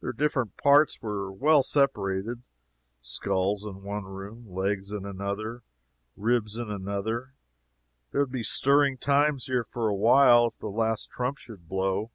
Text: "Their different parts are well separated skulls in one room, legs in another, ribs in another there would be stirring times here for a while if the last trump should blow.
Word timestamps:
"Their 0.00 0.12
different 0.12 0.56
parts 0.56 0.98
are 1.04 1.30
well 1.30 1.62
separated 1.62 2.42
skulls 3.00 3.64
in 3.64 3.84
one 3.84 4.02
room, 4.02 4.44
legs 4.50 4.92
in 4.92 5.06
another, 5.06 5.62
ribs 6.16 6.58
in 6.58 6.68
another 6.68 7.34
there 8.10 8.22
would 8.22 8.32
be 8.32 8.42
stirring 8.42 8.98
times 8.98 9.46
here 9.46 9.62
for 9.62 9.86
a 9.88 9.94
while 9.94 10.48
if 10.48 10.58
the 10.58 10.66
last 10.66 11.12
trump 11.12 11.38
should 11.38 11.68
blow. 11.68 12.10